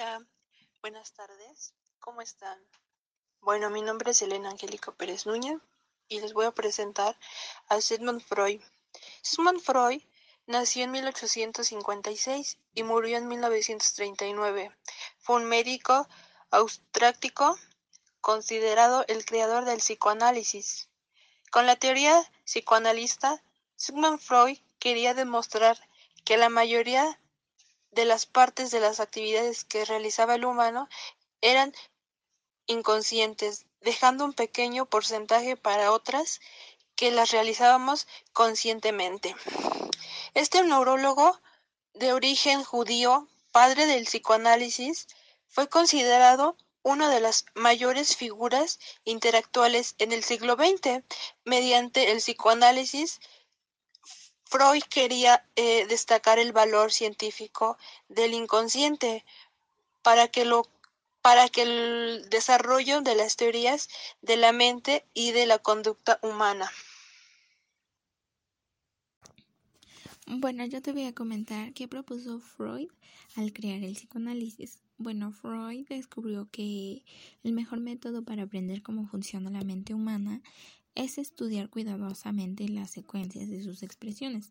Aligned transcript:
Hola, 0.00 0.24
buenas 0.80 1.12
tardes, 1.12 1.74
¿cómo 1.98 2.22
están? 2.22 2.56
Bueno, 3.40 3.68
mi 3.68 3.82
nombre 3.82 4.12
es 4.12 4.22
Elena 4.22 4.48
Angélica 4.48 4.92
Pérez 4.92 5.26
Núñez 5.26 5.58
y 6.06 6.20
les 6.20 6.34
voy 6.34 6.44
a 6.44 6.52
presentar 6.52 7.18
a 7.66 7.80
Sigmund 7.80 8.20
Freud. 8.20 8.60
Sigmund 9.22 9.60
Freud 9.60 10.00
nació 10.46 10.84
en 10.84 10.92
1856 10.92 12.58
y 12.74 12.82
murió 12.84 13.18
en 13.18 13.26
1939. 13.26 14.70
Fue 15.18 15.34
un 15.34 15.46
médico 15.46 16.06
austrático 16.52 17.58
considerado 18.20 19.04
el 19.08 19.24
creador 19.24 19.64
del 19.64 19.78
psicoanálisis. 19.78 20.88
Con 21.50 21.66
la 21.66 21.74
teoría 21.74 22.22
psicoanalista, 22.44 23.42
Sigmund 23.74 24.20
Freud 24.20 24.58
quería 24.78 25.14
demostrar 25.14 25.76
que 26.24 26.36
la 26.36 26.50
mayoría 26.50 27.18
de 27.98 28.04
las 28.04 28.26
partes 28.26 28.70
de 28.70 28.78
las 28.78 29.00
actividades 29.00 29.64
que 29.64 29.84
realizaba 29.84 30.36
el 30.36 30.44
humano 30.44 30.88
eran 31.40 31.74
inconscientes, 32.68 33.66
dejando 33.80 34.24
un 34.24 34.34
pequeño 34.34 34.86
porcentaje 34.86 35.56
para 35.56 35.90
otras 35.90 36.40
que 36.94 37.10
las 37.10 37.32
realizábamos 37.32 38.06
conscientemente. 38.32 39.34
Este 40.34 40.62
neurólogo 40.62 41.40
de 41.92 42.12
origen 42.12 42.62
judío, 42.62 43.26
padre 43.50 43.86
del 43.86 44.04
psicoanálisis, 44.04 45.08
fue 45.48 45.68
considerado 45.68 46.56
una 46.84 47.10
de 47.10 47.18
las 47.18 47.46
mayores 47.54 48.14
figuras 48.14 48.78
intelectuales 49.02 49.96
en 49.98 50.12
el 50.12 50.22
siglo 50.22 50.54
XX. 50.54 51.02
Mediante 51.44 52.12
el 52.12 52.18
psicoanálisis, 52.18 53.18
Freud 54.48 54.82
quería 54.88 55.44
eh, 55.56 55.86
destacar 55.86 56.38
el 56.38 56.52
valor 56.52 56.90
científico 56.90 57.76
del 58.08 58.32
inconsciente 58.32 59.24
para 60.02 60.28
que 60.28 60.44
lo 60.44 60.66
para 61.20 61.48
que 61.48 61.62
el 61.62 62.30
desarrollo 62.30 63.02
de 63.02 63.14
las 63.14 63.36
teorías 63.36 63.88
de 64.22 64.36
la 64.36 64.52
mente 64.52 65.04
y 65.12 65.32
de 65.32 65.44
la 65.44 65.58
conducta 65.58 66.18
humana. 66.22 66.72
Bueno, 70.30 70.66
yo 70.66 70.82
te 70.82 70.92
voy 70.92 71.04
a 71.04 71.14
comentar 71.14 71.72
qué 71.72 71.88
propuso 71.88 72.38
Freud 72.38 72.90
al 73.34 73.54
crear 73.54 73.82
el 73.82 73.94
psicoanálisis. 73.94 74.82
Bueno, 74.98 75.32
Freud 75.32 75.86
descubrió 75.88 76.50
que 76.50 77.02
el 77.42 77.54
mejor 77.54 77.80
método 77.80 78.22
para 78.22 78.42
aprender 78.42 78.82
cómo 78.82 79.06
funciona 79.06 79.50
la 79.50 79.62
mente 79.62 79.94
humana 79.94 80.42
es 80.94 81.16
estudiar 81.16 81.70
cuidadosamente 81.70 82.68
las 82.68 82.90
secuencias 82.90 83.48
de 83.48 83.62
sus 83.62 83.82
expresiones, 83.82 84.50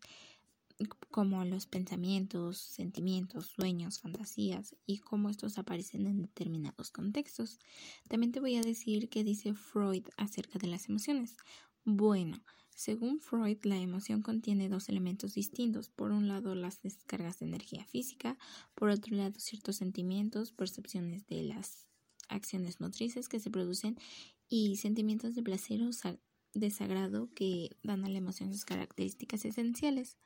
como 1.12 1.44
los 1.44 1.66
pensamientos, 1.66 2.58
sentimientos, 2.58 3.46
sueños, 3.46 4.00
fantasías 4.00 4.74
y 4.84 4.98
cómo 4.98 5.30
estos 5.30 5.58
aparecen 5.58 6.08
en 6.08 6.22
determinados 6.22 6.90
contextos. 6.90 7.60
También 8.08 8.32
te 8.32 8.40
voy 8.40 8.56
a 8.56 8.62
decir 8.62 9.08
qué 9.08 9.22
dice 9.22 9.54
Freud 9.54 10.08
acerca 10.16 10.58
de 10.58 10.66
las 10.66 10.88
emociones. 10.88 11.36
Bueno, 11.84 12.42
según 12.78 13.18
Freud, 13.18 13.58
la 13.64 13.76
emoción 13.76 14.22
contiene 14.22 14.68
dos 14.68 14.88
elementos 14.88 15.34
distintos. 15.34 15.88
Por 15.88 16.12
un 16.12 16.28
lado, 16.28 16.54
las 16.54 16.80
descargas 16.80 17.40
de 17.40 17.46
energía 17.46 17.84
física, 17.84 18.38
por 18.76 18.90
otro 18.90 19.16
lado, 19.16 19.40
ciertos 19.40 19.74
sentimientos, 19.74 20.52
percepciones 20.52 21.26
de 21.26 21.42
las 21.42 21.88
acciones 22.28 22.80
motrices 22.80 23.28
que 23.28 23.40
se 23.40 23.50
producen 23.50 23.98
y 24.48 24.76
sentimientos 24.76 25.34
de 25.34 25.42
placer 25.42 25.82
o 25.82 25.90
desagrado 26.54 27.28
que 27.34 27.76
dan 27.82 28.04
a 28.04 28.08
la 28.08 28.18
emoción 28.18 28.52
sus 28.52 28.64
características 28.64 29.44
esenciales. 29.44 30.16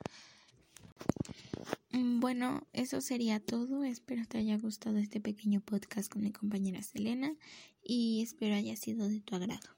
Mm, 1.90 2.20
bueno, 2.20 2.66
eso 2.74 3.00
sería 3.00 3.40
todo. 3.40 3.82
Espero 3.82 4.26
te 4.28 4.36
haya 4.36 4.58
gustado 4.58 4.98
este 4.98 5.22
pequeño 5.22 5.62
podcast 5.62 6.12
con 6.12 6.20
mi 6.20 6.32
compañera 6.32 6.82
Selena 6.82 7.34
y 7.82 8.20
espero 8.20 8.56
haya 8.56 8.76
sido 8.76 9.08
de 9.08 9.20
tu 9.22 9.36
agrado. 9.36 9.70